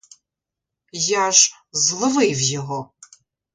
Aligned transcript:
Я 1.01 1.31
ж 1.31 1.51
зловив 1.71 2.41
його! 2.41 2.93